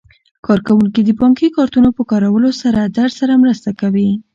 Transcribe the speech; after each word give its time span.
کارکوونکي 0.45 1.01
د 1.03 1.09
بانکي 1.19 1.47
کارتونو 1.57 1.89
په 1.97 2.03
کارولو 2.11 2.49
کې 2.59 2.93
درسره 2.99 3.33
مرسته 3.43 3.69
کوي. 3.81 4.09